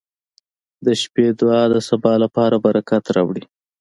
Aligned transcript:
•د 0.85 0.87
شپې 1.01 1.25
دعا 1.39 1.61
د 1.73 1.75
سبا 1.89 2.13
لپاره 2.23 2.55
برکت 2.65 3.03
راوړي. 3.15 3.43